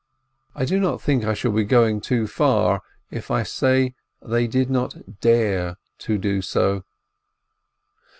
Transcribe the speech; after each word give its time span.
I 0.55 0.65
do 0.65 0.79
not 0.79 0.99
think 0.99 1.23
I 1.25 1.35
shall 1.35 1.51
be 1.51 1.63
going 1.63 2.01
too 2.01 2.25
far 2.25 2.81
if 3.11 3.29
I 3.29 3.43
say 3.43 3.93
they 4.19 4.47
did 4.47 4.67
not 4.67 5.19
dare 5.19 5.77
to 5.99 6.17
do 6.17 6.41
so. 6.41 6.85